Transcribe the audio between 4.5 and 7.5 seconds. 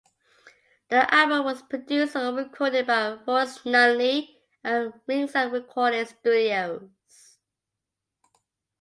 at Ringside Recording Studios.